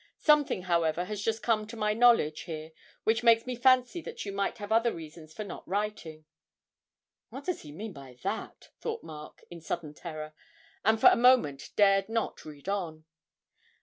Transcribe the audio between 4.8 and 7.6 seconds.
reasons for not writing.' ('What